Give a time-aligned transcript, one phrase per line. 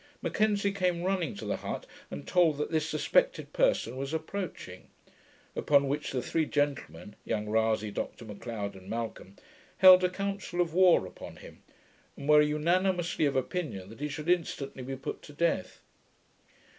[0.23, 4.87] M'Kenzie came running to the hut, and told that this suspected person was approaching.
[5.55, 9.35] Upon which the three gentlemen, young Rasay, Dr Macleod, and Malcom,
[9.77, 11.61] held a council of war upon him,
[12.17, 15.83] and were unanimously of opinion that he should instantly be put to death.